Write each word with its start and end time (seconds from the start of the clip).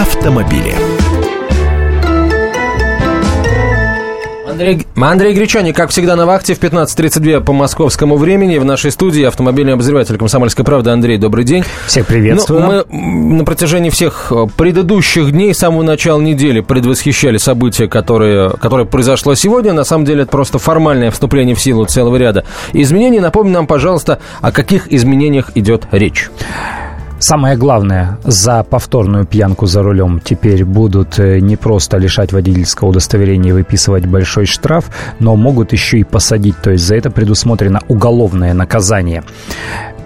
автомобили. 0.00 0.72
Андрей, 4.46 4.86
Андрей 4.96 5.34
Гречани, 5.34 5.72
как 5.72 5.90
всегда, 5.90 6.14
на 6.14 6.24
вахте 6.24 6.54
в 6.54 6.60
15.32 6.60 7.42
по 7.42 7.52
московскому 7.52 8.16
времени. 8.16 8.58
В 8.58 8.64
нашей 8.64 8.92
студии 8.92 9.24
автомобильный 9.24 9.72
обозреватель 9.72 10.16
«Комсомольской 10.16 10.64
правды» 10.64 10.90
Андрей, 10.90 11.18
добрый 11.18 11.44
день. 11.44 11.64
Всех 11.86 12.06
приветствую. 12.06 12.60
Ну, 12.60 12.84
мы 12.90 13.34
на 13.38 13.44
протяжении 13.44 13.90
всех 13.90 14.30
э, 14.30 14.46
предыдущих 14.56 15.32
дней, 15.32 15.52
с 15.52 15.58
самого 15.58 15.82
начала 15.82 16.20
недели, 16.20 16.60
предвосхищали 16.60 17.38
события, 17.38 17.88
которые, 17.88 18.50
которое 18.50 18.84
произошло 18.84 19.34
сегодня. 19.34 19.72
На 19.72 19.84
самом 19.84 20.04
деле, 20.04 20.22
это 20.22 20.30
просто 20.30 20.58
формальное 20.58 21.10
вступление 21.10 21.56
в 21.56 21.60
силу 21.60 21.86
целого 21.86 22.16
ряда 22.16 22.44
изменений. 22.72 23.18
Напомни 23.18 23.50
нам, 23.50 23.66
пожалуйста, 23.66 24.20
о 24.40 24.52
каких 24.52 24.92
изменениях 24.92 25.50
идет 25.56 25.88
речь. 25.90 26.30
Самое 27.20 27.56
главное, 27.56 28.18
за 28.22 28.62
повторную 28.62 29.26
пьянку 29.26 29.66
за 29.66 29.82
рулем 29.82 30.20
теперь 30.20 30.64
будут 30.64 31.18
э, 31.18 31.40
не 31.40 31.56
просто 31.56 31.96
лишать 31.96 32.32
водительского 32.32 32.90
удостоверения 32.90 33.50
и 33.50 33.52
выписывать 33.52 34.06
большой 34.06 34.46
штраф, 34.46 34.84
но 35.18 35.34
могут 35.34 35.72
еще 35.72 35.98
и 35.98 36.04
посадить, 36.04 36.56
то 36.62 36.70
есть 36.70 36.84
за 36.84 36.94
это 36.94 37.10
предусмотрено 37.10 37.80
уголовное 37.88 38.54
наказание. 38.54 39.24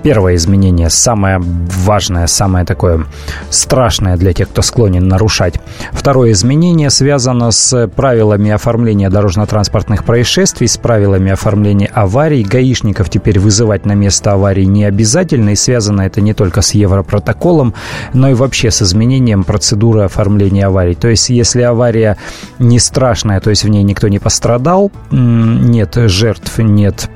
Первое 0.03 0.35
изменение, 0.35 0.91
самое 0.91 1.39
важное, 1.41 2.27
самое 2.27 2.65
такое 2.65 3.07
страшное 3.51 4.17
для 4.17 4.33
тех, 4.33 4.49
кто 4.49 4.61
склонен 4.63 5.07
нарушать. 5.07 5.61
Второе 5.93 6.33
изменение 6.33 6.91
связано 6.91 7.53
с 7.53 7.87
правилами 7.87 8.51
оформления 8.51 9.11
дорожно-транспортных 9.11 10.05
происшествий, 10.05 10.67
с 10.67 10.77
правилами 10.77 11.31
оформления 11.31 11.87
аварий. 11.87 12.43
Гаишников 12.43 13.11
теперь 13.11 13.39
вызывать 13.39 13.87
на 13.87 13.93
место 13.93 14.33
аварии 14.33 14.65
не 14.65 14.85
обязательно, 14.85 15.51
и 15.51 15.57
связано 15.57 16.03
это 16.03 16.21
не 16.21 16.35
только 16.35 16.63
с 16.63 16.73
Европротоколом, 16.73 17.75
но 18.13 18.31
и 18.31 18.35
вообще 18.35 18.73
с 18.73 18.83
изменением 18.83 19.45
процедуры 19.45 20.03
оформления 20.03 20.67
аварий. 20.67 20.95
То 20.95 21.09
есть, 21.09 21.31
если 21.31 21.63
авария 21.63 22.19
не 22.59 22.81
страшная, 22.81 23.41
то 23.41 23.51
есть 23.51 23.63
в 23.63 23.69
ней 23.69 23.85
никто 23.85 24.09
не 24.09 24.19
пострадал, 24.19 24.91
нет 25.11 25.95
жертв, 25.95 26.59
нет 26.59 27.09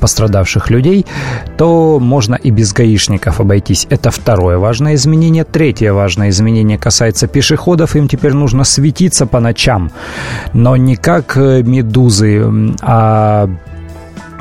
пострадавших 0.00 0.70
людей, 0.70 1.06
то 1.56 1.98
можно 2.00 2.34
и 2.34 2.50
без 2.50 2.72
гаишников 2.72 3.40
обойтись. 3.40 3.86
Это 3.90 4.10
второе 4.10 4.58
важное 4.58 4.94
изменение. 4.94 5.44
Третье 5.44 5.92
важное 5.92 6.30
изменение 6.30 6.78
касается 6.78 7.26
пешеходов. 7.26 7.96
Им 7.96 8.08
теперь 8.08 8.32
нужно 8.32 8.64
светиться 8.64 9.26
по 9.26 9.40
ночам, 9.40 9.90
но 10.52 10.76
не 10.76 10.96
как 10.96 11.36
э, 11.36 11.62
медузы, 11.62 12.44
а 12.82 13.48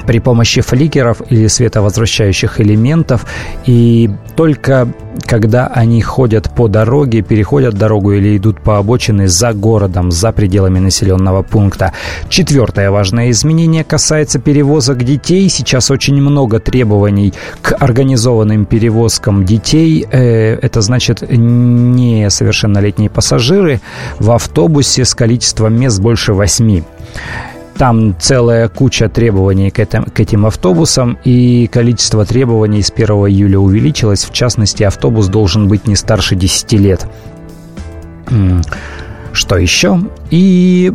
при 0.05 0.19
помощи 0.19 0.61
фликеров 0.61 1.21
или 1.29 1.47
световозвращающих 1.47 2.59
элементов. 2.61 3.25
И 3.65 4.09
только 4.35 4.87
когда 5.25 5.67
они 5.67 6.01
ходят 6.01 6.49
по 6.53 6.67
дороге, 6.67 7.21
переходят 7.21 7.75
дорогу 7.75 8.13
или 8.13 8.37
идут 8.37 8.61
по 8.61 8.77
обочине 8.77 9.27
за 9.27 9.53
городом, 9.53 10.11
за 10.11 10.31
пределами 10.31 10.79
населенного 10.79 11.41
пункта. 11.41 11.93
Четвертое 12.29 12.91
важное 12.91 13.31
изменение 13.31 13.83
касается 13.83 14.39
перевозок 14.39 15.03
детей. 15.03 15.49
Сейчас 15.49 15.89
очень 15.91 16.21
много 16.21 16.59
требований 16.59 17.33
к 17.61 17.75
организованным 17.79 18.65
перевозкам 18.65 19.45
детей. 19.45 20.05
Э, 20.11 20.55
это 20.61 20.81
значит 20.81 21.23
несовершеннолетние 21.27 23.09
пассажиры 23.09 23.81
в 24.19 24.31
автобусе 24.31 25.05
с 25.05 25.15
количеством 25.15 25.79
мест 25.79 25.99
больше 25.99 26.33
восьми. 26.33 26.83
Там 27.77 28.15
целая 28.19 28.69
куча 28.69 29.09
требований 29.09 29.69
к 29.69 29.79
этим, 29.79 30.05
к 30.05 30.19
этим 30.19 30.45
автобусам, 30.45 31.17
и 31.25 31.67
количество 31.67 32.25
требований 32.25 32.81
с 32.81 32.89
1 32.89 33.07
июля 33.27 33.59
увеличилось. 33.59 34.23
В 34.23 34.31
частности, 34.31 34.83
автобус 34.83 35.27
должен 35.27 35.67
быть 35.67 35.87
не 35.87 35.95
старше 35.95 36.35
10 36.35 36.71
лет. 36.73 37.07
Что 39.33 39.57
еще? 39.57 39.99
И 40.31 40.93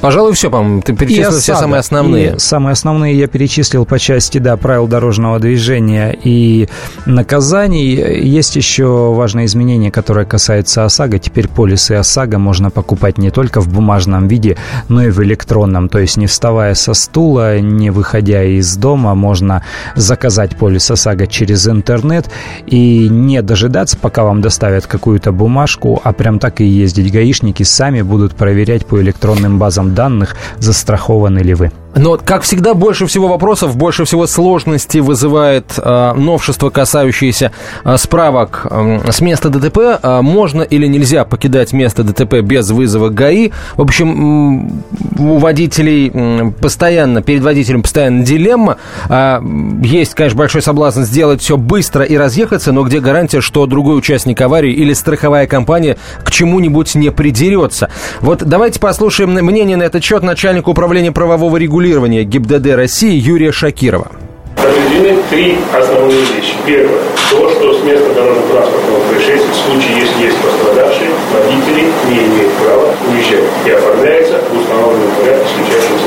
Пожалуй, 0.00 0.34
все, 0.34 0.50
по-моему, 0.50 0.82
ты 0.82 0.94
перечислил 0.94 1.38
все 1.38 1.56
самые 1.56 1.80
основные. 1.80 2.36
И 2.36 2.38
самые 2.38 2.72
основные 2.72 3.18
я 3.18 3.26
перечислил 3.26 3.84
по 3.84 3.98
части, 3.98 4.38
да, 4.38 4.56
правил 4.56 4.86
дорожного 4.86 5.38
движения 5.38 6.16
и 6.22 6.68
наказаний. 7.06 7.94
Есть 7.94 8.56
еще 8.56 9.12
важное 9.14 9.46
изменение, 9.46 9.90
которое 9.90 10.26
касается 10.26 10.84
ОСАГО. 10.84 11.18
Теперь 11.18 11.48
полисы 11.48 11.92
ОСАГО 11.92 12.38
можно 12.38 12.70
покупать 12.70 13.18
не 13.18 13.30
только 13.30 13.60
в 13.60 13.68
бумажном 13.68 14.28
виде, 14.28 14.56
но 14.88 15.04
и 15.04 15.10
в 15.10 15.22
электронном. 15.22 15.88
То 15.88 15.98
есть 15.98 16.16
не 16.16 16.26
вставая 16.26 16.74
со 16.74 16.94
стула, 16.94 17.58
не 17.58 17.90
выходя 17.90 18.44
из 18.44 18.76
дома, 18.76 19.14
можно 19.14 19.62
заказать 19.94 20.56
полис 20.56 20.90
ОСАГО 20.90 21.26
через 21.26 21.66
интернет 21.68 22.30
и 22.66 23.08
не 23.08 23.42
дожидаться, 23.42 23.96
пока 23.96 24.24
вам 24.24 24.40
доставят 24.40 24.86
какую-то 24.86 25.32
бумажку, 25.32 26.00
а 26.04 26.12
прям 26.12 26.38
так 26.38 26.60
и 26.60 26.64
ездить. 26.64 27.12
Гаишники 27.12 27.62
сами 27.62 28.02
будут 28.02 28.34
проверять 28.34 28.86
по 28.86 29.00
электронным 29.00 29.58
базам 29.58 29.85
данных, 29.94 30.36
застрахованы 30.58 31.40
ли 31.40 31.54
вы. 31.54 31.72
Но, 31.96 32.18
как 32.22 32.42
всегда, 32.42 32.74
больше 32.74 33.06
всего 33.06 33.26
вопросов, 33.26 33.74
больше 33.74 34.04
всего 34.04 34.26
сложностей 34.26 35.00
вызывает 35.00 35.64
э, 35.78 36.12
новшество, 36.12 36.68
касающееся 36.68 37.52
э, 37.84 37.96
справок 37.96 38.66
э, 38.70 39.10
с 39.10 39.22
места 39.22 39.48
ДТП. 39.48 39.78
Э, 40.02 40.20
можно 40.20 40.60
или 40.60 40.86
нельзя 40.86 41.24
покидать 41.24 41.72
место 41.72 42.04
ДТП 42.04 42.42
без 42.42 42.70
вызова 42.70 43.08
ГАИ. 43.08 43.50
В 43.76 43.80
общем, 43.80 44.82
у 45.18 45.38
водителей 45.38 46.52
постоянно, 46.60 47.22
перед 47.22 47.42
водителем 47.42 47.82
постоянно 47.82 48.22
дилемма. 48.22 48.76
Э, 49.08 49.40
есть, 49.82 50.14
конечно, 50.14 50.36
большой 50.36 50.60
соблазн 50.60 51.02
сделать 51.02 51.40
все 51.40 51.56
быстро 51.56 52.04
и 52.04 52.14
разъехаться, 52.14 52.72
но 52.72 52.82
где 52.82 53.00
гарантия, 53.00 53.40
что 53.40 53.64
другой 53.64 53.96
участник 53.96 54.38
аварии 54.42 54.72
или 54.72 54.92
страховая 54.92 55.46
компания 55.46 55.96
к 56.22 56.30
чему-нибудь 56.30 56.94
не 56.94 57.10
придерется? 57.10 57.88
Вот 58.20 58.44
давайте 58.44 58.80
послушаем 58.80 59.30
мнение 59.30 59.78
на 59.78 59.84
этот 59.84 60.04
счет 60.04 60.22
начальника 60.22 60.68
управления 60.68 61.10
правового 61.10 61.56
регулирования 61.56 61.85
регулирования 61.86 62.24
ГИБДД 62.24 62.74
России 62.74 63.14
Юрия 63.14 63.52
Шакирова. 63.52 64.10
Определены 64.56 65.22
три 65.30 65.56
основные 65.72 66.18
вещи. 66.18 66.54
Первое. 66.66 66.98
То, 67.30 67.48
что 67.50 67.74
с 67.74 67.84
места 67.84 68.12
дорожно-транспортного 68.12 69.00
происшествия 69.08 69.52
в 69.52 69.54
случае, 69.54 69.98
если 70.02 70.24
есть 70.24 70.36
пострадавшие, 70.38 71.10
водители 71.32 71.86
не 72.10 72.18
имеют 72.26 72.52
права 72.54 72.92
уезжать 73.08 73.44
и 73.66 73.70
оформляется 73.70 74.40
в 74.50 74.58
установленном 74.58 75.10
порядке 75.20 75.46
случающимся 75.54 76.06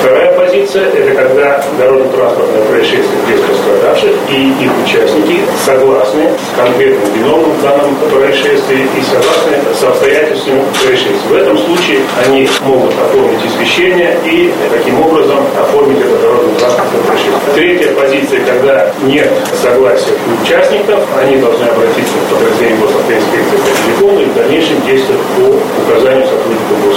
Вторая 0.00 0.32
позиция– 0.36 0.84
это 0.94 1.14
когда 1.14 1.64
дорожно-транспортное 1.78 2.53
происшествие 2.84 3.20
без 3.28 3.40
пострадавших 3.40 4.10
и 4.30 4.64
их 4.64 4.70
участники 4.84 5.40
согласны 5.64 6.28
с 6.36 6.56
конкретным 6.56 7.12
виновным 7.14 7.52
в 7.52 7.62
данном 7.62 7.96
происшествии 8.12 8.86
и 8.96 9.02
согласны 9.02 9.56
с 9.74 9.82
обстоятельствами 9.82 10.62
происшествия. 10.82 11.28
В 11.28 11.34
этом 11.34 11.58
случае 11.58 12.00
они 12.26 12.48
могут 12.62 12.92
оформить 12.92 13.40
извещение 13.46 14.16
и 14.24 14.52
таким 14.70 15.00
образом 15.00 15.38
оформить 15.58 15.98
это 16.00 16.16
дорожно-транспортное 16.18 17.02
происшествие. 17.02 17.54
Третья 17.54 17.94
позиция, 17.94 18.40
когда 18.44 18.92
нет 19.04 19.30
согласия 19.62 20.12
участников, 20.42 21.00
они 21.20 21.36
должны 21.36 21.64
обратиться 21.64 22.12
в 22.12 22.34
подразделение 22.34 22.78
госавтоинспекции 22.80 23.56
по 23.56 23.70
телефону 23.84 24.20
и 24.20 24.24
в 24.26 24.34
дальнейшем 24.34 24.80
действовать 24.82 25.22
по 25.36 25.82
указанию 25.82 26.26
сотрудников. 26.26 26.93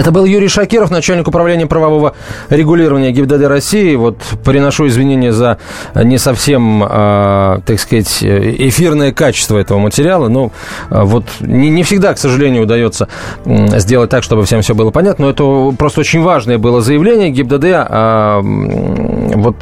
Это 0.00 0.12
был 0.12 0.24
Юрий 0.24 0.48
Шакиров, 0.48 0.90
начальник 0.90 1.28
управления 1.28 1.66
правового 1.66 2.14
регулирования 2.48 3.12
ГИБДД 3.12 3.44
России. 3.44 3.94
Вот 3.96 4.16
приношу 4.42 4.86
извинения 4.86 5.30
за 5.30 5.58
не 5.94 6.16
совсем, 6.16 6.82
э, 6.82 7.60
так 7.66 7.78
сказать, 7.78 8.22
эфирное 8.22 9.12
качество 9.12 9.58
этого 9.58 9.78
материала. 9.78 10.28
Но 10.28 10.52
э, 10.90 11.02
вот 11.02 11.26
не, 11.40 11.68
не 11.68 11.82
всегда, 11.82 12.14
к 12.14 12.18
сожалению, 12.18 12.62
удается 12.62 13.08
сделать 13.44 14.08
так, 14.08 14.22
чтобы 14.22 14.46
всем 14.46 14.62
все 14.62 14.74
было 14.74 14.90
понятно. 14.90 15.26
Но 15.26 15.32
это 15.32 15.76
просто 15.76 16.00
очень 16.00 16.22
важное 16.22 16.56
было 16.56 16.80
заявление 16.80 17.28
ГИБДД. 17.28 17.64
Э, 17.64 18.40
вот 18.42 19.56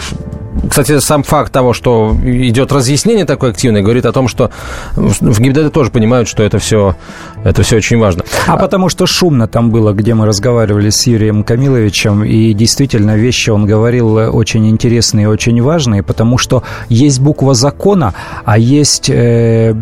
кстати, 0.69 0.99
сам 0.99 1.23
факт 1.23 1.53
того, 1.53 1.73
что 1.73 2.17
идет 2.25 2.73
разъяснение 2.73 3.25
такое 3.25 3.50
активное, 3.50 3.82
говорит 3.82 4.06
о 4.06 4.12
том, 4.12 4.29
что 4.29 4.50
в 4.97 5.41
ГИБДД 5.41 5.73
тоже 5.73 5.91
понимают, 5.91 6.29
что 6.29 6.43
это 6.43 6.59
все, 6.59 6.97
это 7.44 7.62
все 7.62 7.77
очень 7.77 7.99
важно. 7.99 8.25
А 8.47 8.56
потому 8.56 8.88
что 8.88 9.06
шумно 9.06 9.47
там 9.47 9.71
было, 9.71 9.93
где 9.93 10.15
мы 10.15 10.27
разговаривали 10.27 10.91
с 10.91 11.06
Юрием 11.06 11.44
Камиловичем, 11.44 12.25
и 12.25 12.53
действительно 12.53 13.17
вещи 13.17 13.50
он 13.50 13.67
говорил 13.67 14.15
очень 14.17 14.69
интересные 14.69 15.25
и 15.25 15.27
очень 15.27 15.61
важные, 15.62 16.03
потому 16.03 16.38
что 16.38 16.62
есть 16.88 17.21
буква 17.21 17.55
закона, 17.55 18.15
а 18.44 18.59
есть 18.59 19.11
э, 19.11 19.75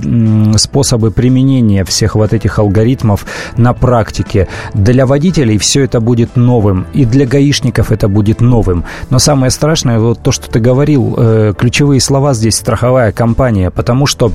способы 0.56 1.10
применения 1.10 1.84
всех 1.84 2.14
вот 2.14 2.32
этих 2.32 2.58
алгоритмов 2.58 3.26
на 3.56 3.72
практике. 3.72 4.48
Для 4.74 5.06
водителей 5.06 5.58
все 5.58 5.84
это 5.84 6.00
будет 6.00 6.36
новым, 6.36 6.86
и 6.92 7.04
для 7.04 7.26
гаишников 7.26 7.92
это 7.92 8.08
будет 8.08 8.40
новым. 8.40 8.84
Но 9.10 9.18
самое 9.18 9.50
страшное, 9.50 9.98
вот 9.98 10.22
то, 10.22 10.32
что 10.32 10.50
ты 10.50 10.60
говорил, 10.66 11.14
э, 11.16 11.54
ключевые 11.56 12.00
слова 12.00 12.34
здесь 12.34 12.56
страховая 12.56 13.12
компания, 13.12 13.70
потому 13.70 14.06
что 14.06 14.32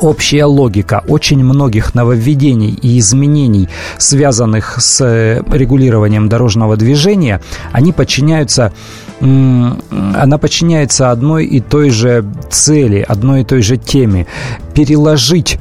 общая 0.00 0.44
логика 0.44 1.02
очень 1.08 1.42
многих 1.42 1.94
нововведений 1.94 2.78
и 2.82 2.98
изменений, 2.98 3.70
связанных 3.96 4.76
с 4.78 5.00
э, 5.00 5.42
регулированием 5.50 6.28
дорожного 6.28 6.76
движения, 6.76 7.40
они 7.72 7.92
подчиняются 7.92 8.72
она 9.20 10.38
подчиняется 10.38 11.10
одной 11.10 11.44
и 11.44 11.60
той 11.60 11.90
же 11.90 12.24
цели, 12.50 13.04
одной 13.08 13.40
и 13.40 13.44
той 13.44 13.62
же 13.62 13.76
теме. 13.76 14.28
Переложить 14.74 15.58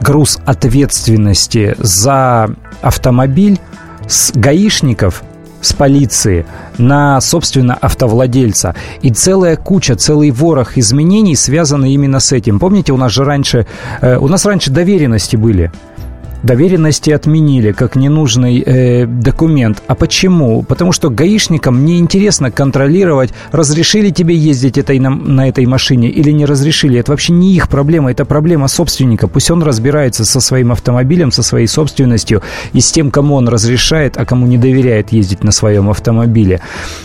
груз 0.00 0.40
ответственности 0.44 1.76
за 1.78 2.50
автомобиль 2.80 3.60
с 4.08 4.32
гаишников 4.34 5.22
с 5.62 5.72
полиции 5.72 6.44
на, 6.76 7.18
собственно, 7.22 7.74
автовладельца. 7.74 8.74
И 9.00 9.10
целая 9.10 9.56
куча, 9.56 9.96
целый 9.96 10.30
ворох 10.30 10.76
изменений 10.76 11.36
связаны 11.36 11.94
именно 11.94 12.20
с 12.20 12.32
этим. 12.32 12.58
Помните, 12.58 12.92
у 12.92 12.98
нас 12.98 13.12
же 13.12 13.24
раньше, 13.24 13.66
э, 14.02 14.18
у 14.18 14.28
нас 14.28 14.44
раньше 14.44 14.70
доверенности 14.70 15.36
были 15.36 15.72
доверенности 16.42 17.10
отменили 17.10 17.72
как 17.72 17.96
ненужный 17.96 18.62
э, 18.64 19.06
документ. 19.06 19.82
А 19.86 19.94
почему? 19.94 20.62
Потому 20.62 20.92
что 20.92 21.10
гаишникам 21.10 21.84
неинтересно 21.84 22.50
контролировать, 22.50 23.32
разрешили 23.52 24.10
тебе 24.10 24.34
ездить 24.34 24.78
этой, 24.78 24.98
на, 24.98 25.10
на 25.10 25.48
этой 25.48 25.66
машине 25.66 26.08
или 26.08 26.30
не 26.30 26.44
разрешили. 26.44 26.98
Это 26.98 27.12
вообще 27.12 27.32
не 27.32 27.54
их 27.54 27.68
проблема, 27.68 28.10
это 28.10 28.24
проблема 28.24 28.68
собственника. 28.68 29.28
Пусть 29.28 29.50
он 29.50 29.62
разбирается 29.62 30.24
со 30.24 30.40
своим 30.40 30.72
автомобилем, 30.72 31.30
со 31.30 31.42
своей 31.42 31.66
собственностью 31.66 32.42
и 32.72 32.80
с 32.80 32.90
тем, 32.90 33.10
кому 33.10 33.36
он 33.36 33.48
разрешает, 33.48 34.16
а 34.16 34.24
кому 34.24 34.46
не 34.46 34.58
доверяет 34.58 35.12
ездить 35.12 35.44
на 35.44 35.52
своем 35.52 35.88
автомобиле. 35.90 36.60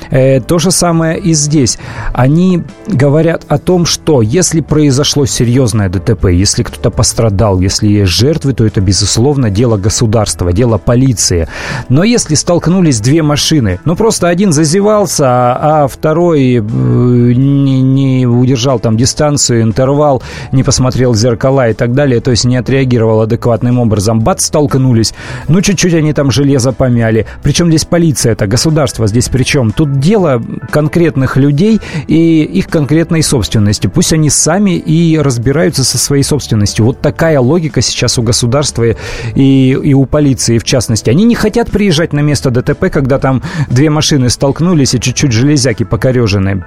Э, 0.09 0.41
то 0.41 0.59
же 0.59 0.71
самое 0.71 1.19
и 1.19 1.33
здесь. 1.33 1.77
Они 2.13 2.63
говорят 2.87 3.45
о 3.47 3.57
том, 3.57 3.85
что 3.85 4.21
если 4.21 4.61
произошло 4.61 5.25
серьезное 5.25 5.89
ДТП, 5.89 6.25
если 6.25 6.63
кто-то 6.63 6.89
пострадал, 6.89 7.59
если 7.59 7.87
есть 7.87 8.11
жертвы, 8.11 8.53
то 8.53 8.65
это 8.65 8.81
безусловно 8.81 9.26
безусловно, 9.27 9.49
дело 9.49 9.77
государства, 9.77 10.53
дело 10.53 10.77
полиции. 10.77 11.47
Но 11.89 12.03
если 12.03 12.35
столкнулись 12.35 13.01
две 13.01 13.23
машины, 13.23 13.79
ну 13.85 13.95
просто 13.95 14.29
один 14.29 14.53
зазевался, 14.53 15.25
а, 15.27 15.83
а 15.83 15.87
второй 15.87 16.55
э, 16.55 16.59
не, 16.59 17.81
не 17.81 18.25
удержал 18.25 18.79
там 18.79 18.95
дистанцию, 18.95 19.63
интервал, 19.63 20.23
не 20.53 20.63
посмотрел 20.63 21.11
в 21.11 21.17
зеркала 21.17 21.69
и 21.69 21.73
так 21.73 21.93
далее, 21.93 22.21
то 22.21 22.31
есть 22.31 22.45
не 22.45 22.55
отреагировал 22.55 23.21
адекватным 23.21 23.79
образом, 23.79 24.21
бац, 24.21 24.45
столкнулись. 24.45 25.13
Ну, 25.49 25.61
чуть-чуть 25.61 25.93
они 25.93 26.13
там 26.13 26.31
железо 26.31 26.71
помяли. 26.71 27.25
Причем 27.43 27.67
здесь 27.67 27.83
полиция, 27.85 28.31
это 28.31 28.47
государство 28.47 29.07
здесь 29.07 29.27
причем. 29.27 29.71
Тут 29.71 29.99
дело 29.99 30.41
конкретных 30.71 31.37
людей 31.37 31.81
и 32.07 32.43
их 32.43 32.67
конкретной 32.67 33.23
собственности. 33.23 33.87
Пусть 33.87 34.13
они 34.13 34.29
сами 34.29 34.77
и 34.77 35.17
разбираются 35.17 35.83
со 35.83 35.97
своей 35.97 36.23
собственностью. 36.23 36.85
Вот 36.85 37.01
такая 37.01 37.39
логика 37.39 37.81
сейчас 37.81 38.17
у 38.17 38.21
государства 38.21 38.95
и, 39.35 39.71
и 39.71 39.93
у 39.93 40.05
полиции 40.05 40.57
в 40.57 40.63
частности. 40.63 41.09
Они 41.09 41.23
не 41.25 41.35
хотят 41.35 41.69
приезжать 41.69 42.13
на 42.13 42.19
место 42.19 42.51
ДТП, 42.51 42.89
когда 42.91 43.19
там 43.19 43.41
две 43.69 43.89
машины 43.89 44.29
столкнулись 44.29 44.93
и 44.93 44.99
чуть-чуть 44.99 45.31
железяки 45.31 45.83
покорежены 45.83 46.63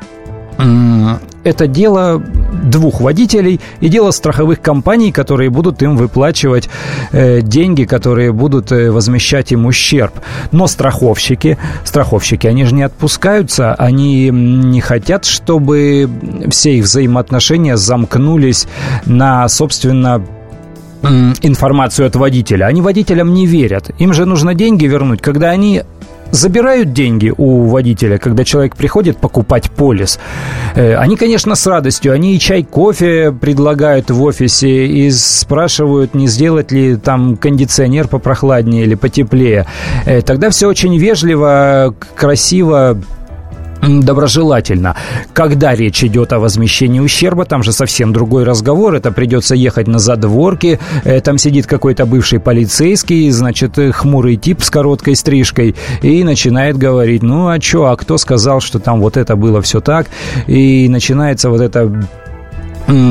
это 1.43 1.67
дело 1.67 2.23
двух 2.63 3.01
водителей 3.01 3.61
и 3.81 3.89
дело 3.89 4.11
страховых 4.11 4.61
компаний, 4.61 5.11
которые 5.13 5.49
будут 5.49 5.83
им 5.83 5.97
выплачивать 5.97 6.69
э, 7.13 7.41
деньги, 7.41 7.85
которые 7.85 8.33
будут 8.33 8.71
э, 8.73 8.91
возмещать 8.91 9.53
им 9.53 9.67
ущерб. 9.67 10.13
Но 10.53 10.67
страховщики, 10.67 11.57
страховщики, 11.85 12.47
они 12.47 12.65
же 12.65 12.75
не 12.75 12.83
отпускаются, 12.83 13.75
они 13.75 14.31
не 14.31 14.81
хотят, 14.81 15.25
чтобы 15.25 16.11
все 16.51 16.77
их 16.77 16.85
взаимоотношения 16.85 17.77
замкнулись 17.77 18.67
на, 19.07 19.49
собственно, 19.49 20.23
информацию 21.03 22.07
от 22.07 22.17
водителя. 22.17 22.67
Они 22.67 22.83
водителям 22.83 23.33
не 23.33 23.47
верят. 23.47 23.91
Им 23.99 24.13
же 24.13 24.27
нужно 24.27 24.55
деньги 24.55 24.87
вернуть, 24.87 25.21
когда 25.21 25.51
они 25.51 25.83
забирают 26.31 26.93
деньги 26.93 27.33
у 27.37 27.65
водителя, 27.65 28.19
когда 28.19 28.45
человек 28.45 28.77
приходит 28.77 29.19
покупать 29.19 29.71
полис. 29.71 30.19
Э, 30.75 30.95
они, 30.97 31.17
конечно, 31.17 31.55
с 31.55 31.67
радостью. 31.67 32.13
Они 32.13 32.37
и 32.37 32.39
чай, 32.39 32.63
кофе 32.63 33.33
предлагают 33.33 34.11
в 34.11 34.23
офисе 34.23 34.87
и 34.87 35.11
спрашивают, 35.11 36.15
не 36.15 36.29
сделать 36.29 36.73
ли 36.73 36.97
там 36.97 37.37
кондиционер 37.37 38.09
попрохладнее 38.09 38.85
или 38.85 38.95
потеплее. 38.95 39.67
Э, 40.07 40.23
тогда 40.23 40.51
все 40.51 40.69
очень 40.69 40.97
вежливо, 40.99 41.95
красиво, 42.15 42.97
доброжелательно. 43.83 44.97
Когда 45.33 45.75
речь 45.75 46.05
идет 46.05 46.33
о 46.33 46.39
возмещении 46.39 47.01
ущерба, 47.01 47.45
там 47.45 47.63
же 47.63 47.73
совсем 47.73 48.13
другой 48.13 48.45
разговор. 48.45 48.95
Это 48.95 49.13
придется 49.13 49.55
ехать 49.55 49.87
на 49.87 49.99
задворке. 49.99 50.79
Э, 51.05 51.21
там 51.21 51.39
сидит 51.39 51.67
какой-то 51.67 52.07
бывший 52.07 52.41
полицейский, 52.41 53.31
значит, 53.31 53.79
э, 53.79 53.93
хмурый 53.93 54.37
тип 54.37 54.63
с 54.63 54.71
короткой 54.71 55.17
стрижкой 55.17 55.75
и 56.03 56.25
начинает 56.25 56.77
говорить, 56.77 57.23
ну 57.23 57.49
а 57.49 57.61
что, 57.61 57.87
а 57.87 57.97
кто 57.97 58.19
сказал, 58.19 58.61
что 58.61 58.79
там 58.79 59.01
вот 59.01 59.17
это 59.17 59.37
было 59.37 59.63
все 59.63 59.81
так? 59.81 60.07
И 60.47 60.89
начинается 60.89 61.51
вот 61.51 61.61
это 61.61 62.09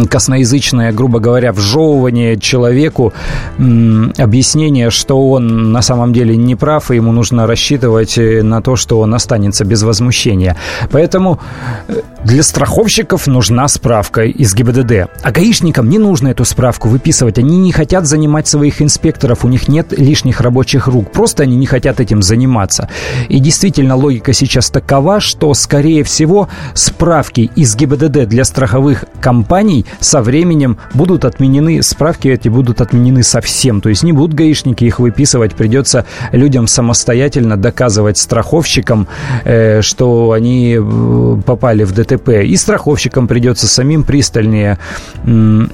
косноязычное, 0.10 0.92
грубо 0.92 1.20
говоря, 1.20 1.52
вжевывание 1.52 2.38
человеку, 2.38 3.14
объяснение, 3.58 4.90
что 4.90 5.30
он 5.30 5.72
на 5.72 5.82
самом 5.82 6.14
деле 6.14 6.36
не 6.38 6.56
прав, 6.56 6.92
и 6.92 6.96
ему 6.96 7.12
нужно 7.12 7.48
рассчитывать 7.48 8.18
э, 8.18 8.44
на 8.44 8.62
то, 8.62 8.76
что 8.76 9.00
он 9.00 9.14
останется 9.14 9.66
без 9.66 9.84
возмущения. 9.84 10.56
Поэтому 10.92 11.40
э, 11.88 12.02
для 12.24 12.44
страховщиков 12.44 13.28
нужна 13.28 13.68
справка 13.68 14.24
из 14.24 14.54
ГИБДД. 14.54 15.10
А 15.24 15.32
гаишникам 15.32 15.90
не 15.90 15.98
нужно 15.98 16.30
эту 16.30 16.44
справку 16.44 16.90
выписывать. 16.90 17.40
Они 17.40 17.58
не 17.58 17.72
хотят 17.72 18.06
занимать 18.06 18.48
своих 18.48 18.82
инспекторов, 18.82 19.46
у 19.46 19.48
них 19.48 19.68
нет 19.68 19.98
лишних 19.98 20.42
рабочих 20.42 20.88
рук. 20.88 21.12
Просто 21.12 21.44
они 21.44 21.56
не 21.56 21.66
хотят 21.66 22.00
этим 22.00 22.22
заниматься. 22.22 22.90
И 23.30 23.40
действительно 23.40 23.96
логика 23.96 24.34
сейчас 24.34 24.70
такова, 24.70 25.22
что, 25.22 25.54
скорее 25.54 26.04
всего, 26.04 26.50
справки 26.74 27.50
из 27.56 27.76
ГИБДД 27.76 28.28
для 28.28 28.44
страховых 28.44 29.06
компаний 29.22 29.86
со 30.00 30.22
временем 30.22 30.78
будут 30.94 31.24
отменены, 31.24 31.82
справки 31.84 32.28
эти 32.28 32.50
будут 32.50 32.82
отменены 32.82 33.24
совсем. 33.24 33.80
То 33.80 33.90
есть 33.90 34.04
не 34.04 34.12
будут 34.12 34.36
гаишники 34.36 34.84
их 34.84 35.00
выписывать, 35.00 35.54
придется 35.54 36.06
людям 36.34 36.68
самостоятельно 36.68 37.56
доказывать 37.56 38.18
страховщикам, 38.18 39.08
э, 39.46 39.82
что 39.82 40.32
они 40.34 40.78
э, 40.80 41.42
попали 41.46 41.86
в 41.86 41.94
ДТП. 41.94 42.09
И 42.16 42.56
страховщикам 42.56 43.28
придется 43.28 43.68
самим 43.68 44.04
пристальнее 44.04 44.78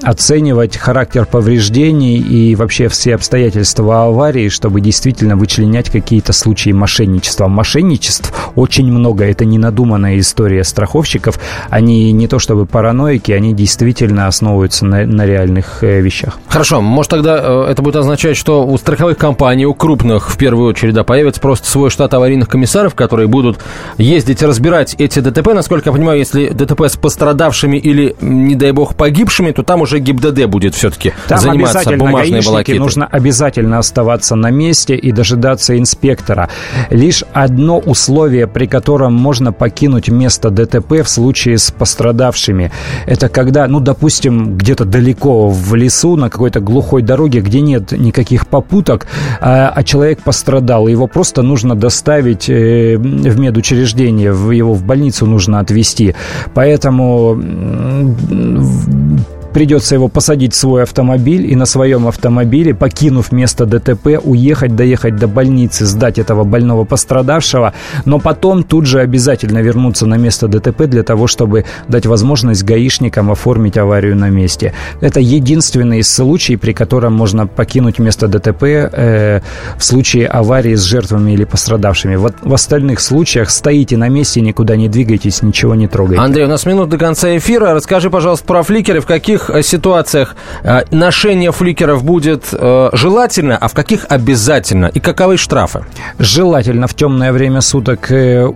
оценивать 0.02 0.76
характер 0.76 1.26
повреждений 1.26 2.18
и 2.18 2.54
вообще 2.54 2.88
все 2.88 3.14
обстоятельства 3.14 4.04
аварии, 4.04 4.48
чтобы 4.48 4.80
действительно 4.80 5.36
вычленять 5.36 5.90
какие-то 5.90 6.32
случаи 6.32 6.70
мошенничества. 6.70 7.48
Мошенничеств 7.48 8.32
очень 8.54 8.90
много. 8.92 9.24
Это 9.24 9.44
не 9.44 9.58
надуманная 9.58 10.18
история 10.18 10.64
страховщиков. 10.64 11.38
Они 11.70 12.12
не 12.12 12.28
то 12.28 12.38
чтобы 12.38 12.66
параноики, 12.66 13.32
они 13.32 13.54
действительно 13.54 14.26
основываются 14.26 14.84
на, 14.84 15.06
на 15.06 15.26
реальных 15.26 15.82
э, 15.82 16.00
вещах. 16.00 16.38
Хорошо, 16.48 16.80
может 16.80 17.10
тогда 17.10 17.40
э, 17.42 17.66
это 17.70 17.82
будет 17.82 17.96
означать, 17.96 18.36
что 18.36 18.66
у 18.66 18.76
страховых 18.78 19.18
компаний, 19.18 19.66
у 19.66 19.74
крупных 19.74 20.30
в 20.30 20.36
первую 20.36 20.68
очередь, 20.68 20.94
да, 20.94 21.04
появится 21.04 21.40
просто 21.40 21.68
свой 21.68 21.90
штат 21.90 22.14
аварийных 22.14 22.48
комиссаров, 22.48 22.94
которые 22.94 23.28
будут 23.28 23.58
ездить 23.98 24.42
разбирать 24.42 24.94
эти 24.98 25.20
ДТП. 25.20 25.54
Насколько 25.54 25.90
я 25.90 25.92
понимаю, 25.92 26.20
если 26.26 26.48
ДТП 26.48 26.82
с 26.82 26.96
пострадавшими 26.96 27.76
или, 27.76 28.16
не 28.20 28.54
дай 28.56 28.72
бог, 28.72 28.96
погибшими, 28.96 29.52
то 29.52 29.62
там 29.62 29.82
уже 29.82 29.98
ГИБДД 29.98 30.46
будет 30.46 30.74
все-таки 30.74 31.12
заниматься 31.28 31.96
бумажной 31.96 32.40
волокитой. 32.40 32.78
нужно 32.78 33.06
обязательно 33.06 33.78
оставаться 33.78 34.34
на 34.34 34.50
месте 34.50 34.96
и 34.96 35.12
дожидаться 35.12 35.78
инспектора. 35.78 36.48
Лишь 36.90 37.24
одно 37.32 37.78
условие, 37.78 38.46
при 38.46 38.66
котором 38.66 39.14
можно 39.14 39.52
покинуть 39.52 40.08
место 40.08 40.50
ДТП 40.50 41.02
в 41.04 41.08
случае 41.08 41.58
с 41.58 41.70
пострадавшими, 41.70 42.72
это 43.06 43.28
когда, 43.28 43.68
ну, 43.68 43.80
допустим, 43.80 44.56
где-то 44.56 44.84
далеко 44.84 45.48
в 45.48 45.74
лесу, 45.74 46.16
на 46.16 46.30
какой-то 46.30 46.60
глухой 46.60 47.02
дороге, 47.02 47.40
где 47.40 47.60
нет 47.60 47.92
никаких 47.92 48.48
попуток, 48.48 49.06
а, 49.40 49.72
а 49.74 49.84
человек 49.84 50.22
пострадал, 50.22 50.88
его 50.88 51.06
просто 51.06 51.42
нужно 51.42 51.74
доставить 51.74 52.48
э, 52.48 52.96
в 52.96 53.38
медучреждение, 53.38 54.26
его 54.26 54.74
в 54.74 54.82
больницу 54.82 55.26
нужно 55.26 55.60
отвезти. 55.60 56.15
Поэтому 56.54 57.40
придется 59.56 59.94
его 59.94 60.08
посадить 60.08 60.52
в 60.52 60.56
свой 60.58 60.82
автомобиль 60.82 61.50
и 61.50 61.56
на 61.56 61.64
своем 61.64 62.06
автомобиле, 62.06 62.74
покинув 62.74 63.32
место 63.32 63.64
ДТП, 63.64 64.20
уехать, 64.22 64.76
доехать 64.76 65.16
до 65.16 65.28
больницы, 65.28 65.86
сдать 65.86 66.18
этого 66.18 66.44
больного 66.44 66.84
пострадавшего, 66.84 67.72
но 68.04 68.18
потом 68.18 68.64
тут 68.64 68.84
же 68.84 69.00
обязательно 69.00 69.60
вернуться 69.60 70.04
на 70.04 70.16
место 70.18 70.46
ДТП 70.46 70.82
для 70.82 71.02
того, 71.02 71.26
чтобы 71.26 71.64
дать 71.88 72.04
возможность 72.04 72.64
гаишникам 72.64 73.30
оформить 73.30 73.78
аварию 73.78 74.14
на 74.14 74.28
месте. 74.28 74.74
Это 75.00 75.20
единственный 75.20 76.02
случай, 76.02 76.56
при 76.56 76.74
котором 76.74 77.14
можно 77.14 77.46
покинуть 77.46 77.98
место 77.98 78.28
ДТП 78.28 78.62
э, 78.62 79.40
в 79.78 79.82
случае 79.82 80.26
аварии 80.26 80.74
с 80.74 80.82
жертвами 80.82 81.32
или 81.32 81.44
пострадавшими. 81.44 82.16
Вот 82.16 82.34
в 82.42 82.52
остальных 82.52 83.00
случаях 83.00 83.48
стоите 83.48 83.96
на 83.96 84.10
месте, 84.10 84.42
никуда 84.42 84.76
не 84.76 84.90
двигайтесь, 84.90 85.40
ничего 85.40 85.74
не 85.74 85.88
трогайте. 85.88 86.22
Андрей, 86.22 86.44
у 86.44 86.48
нас 86.48 86.66
минут 86.66 86.90
до 86.90 86.98
конца 86.98 87.34
эфира. 87.38 87.72
Расскажи, 87.72 88.10
пожалуйста, 88.10 88.44
про 88.46 88.62
фликеры, 88.62 89.00
в 89.00 89.06
каких 89.06 89.45
э, 89.50 89.62
ситуациях 89.62 90.36
э, 90.62 90.82
ношение 90.90 91.52
фликеров 91.52 92.04
будет 92.04 92.44
э, 92.52 92.90
желательно, 92.92 93.56
а 93.56 93.68
в 93.68 93.74
каких 93.74 94.06
обязательно? 94.08 94.86
И 94.86 95.00
каковы 95.00 95.36
штрафы? 95.36 95.84
Желательно 96.18 96.86
в 96.86 96.94
темное 96.94 97.32
время 97.32 97.60
суток 97.60 98.10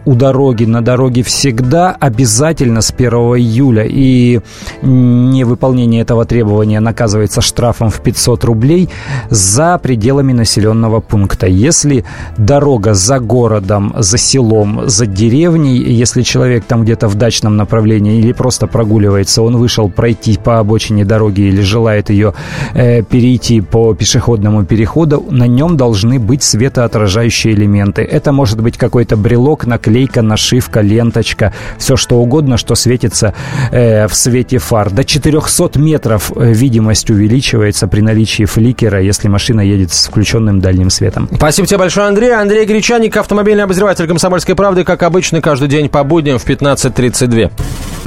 у 0.04 0.14
дороги, 0.14 0.64
на 0.64 0.82
дороге 0.82 1.22
всегда 1.22 1.96
обязательно 1.98 2.80
с 2.80 2.92
1 2.92 3.12
июля. 3.12 3.84
И 3.88 4.40
невыполнение 4.82 6.02
этого 6.02 6.24
требования 6.24 6.80
наказывается 6.80 7.40
штрафом 7.40 7.90
в 7.90 8.00
500 8.00 8.44
рублей 8.44 8.88
за 9.30 9.78
пределами 9.78 10.32
населенного 10.32 11.00
пункта. 11.00 11.46
Если 11.46 12.04
дорога 12.36 12.94
за 12.94 13.18
городом, 13.18 13.94
за 13.98 14.18
селом, 14.18 14.88
за 14.88 15.06
деревней, 15.06 15.78
если 15.78 16.22
человек 16.22 16.64
там 16.64 16.82
где-то 16.82 17.08
в 17.08 17.14
дачном 17.14 17.56
направлении 17.56 18.18
или 18.18 18.32
просто 18.32 18.66
прогуливается, 18.66 19.42
он 19.42 19.56
вышел 19.56 19.88
пройти 19.88 20.38
по 20.38 20.58
обочине 20.58 20.79
дороги 20.88 21.42
или 21.42 21.60
желает 21.60 22.10
ее 22.10 22.34
э, 22.74 23.02
перейти 23.02 23.60
по 23.60 23.94
пешеходному 23.94 24.64
переходу, 24.64 25.24
на 25.30 25.46
нем 25.46 25.76
должны 25.76 26.18
быть 26.18 26.42
светоотражающие 26.42 27.54
элементы. 27.54 28.02
Это 28.02 28.32
может 28.32 28.60
быть 28.60 28.76
какой-то 28.76 29.16
брелок, 29.16 29.66
наклейка, 29.66 30.22
нашивка, 30.22 30.80
ленточка, 30.80 31.52
все 31.78 31.96
что 31.96 32.16
угодно, 32.16 32.56
что 32.56 32.74
светится 32.74 33.34
э, 33.70 34.06
в 34.06 34.14
свете 34.14 34.58
фар. 34.58 34.90
До 34.90 35.04
400 35.04 35.78
метров 35.78 36.32
э, 36.34 36.52
видимость 36.52 37.10
увеличивается 37.10 37.86
при 37.86 38.00
наличии 38.00 38.44
фликера, 38.44 39.00
если 39.00 39.28
машина 39.28 39.60
едет 39.60 39.92
с 39.92 40.06
включенным 40.06 40.60
дальним 40.60 40.90
светом. 40.90 41.28
Спасибо 41.34 41.66
тебе 41.66 41.78
большое, 41.78 42.08
Андрей. 42.08 42.32
Андрей 42.32 42.64
Гречаник, 42.64 43.16
автомобильный 43.16 43.64
обозреватель 43.64 44.06
«Комсомольской 44.06 44.54
правды», 44.54 44.84
как 44.84 45.02
обычно, 45.02 45.40
каждый 45.40 45.68
день 45.68 45.88
по 45.88 46.04
будням 46.04 46.38
в 46.38 46.46
15.32. 46.46 47.50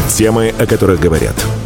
Темы, 0.09 0.53
о 0.59 0.65
которых 0.65 0.99
говорят. 0.99 1.35